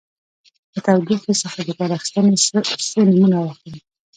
[0.73, 2.35] له تودوخې څخه د کار اخیستنې
[2.87, 3.77] څو نومونه واخلئ.